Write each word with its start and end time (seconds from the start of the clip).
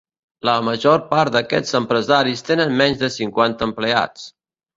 La 0.47 0.53
major 0.69 1.03
part 1.11 1.35
d'aquests 1.35 1.75
empresaris 1.81 2.41
tenen 2.49 2.75
menys 2.81 3.01
de 3.05 3.11
cinquanta 3.19 3.71
empleats. 3.71 4.27